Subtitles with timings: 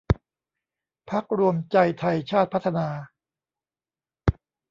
[1.09, 2.87] พรรครวมใจไทยชาติพัฒนา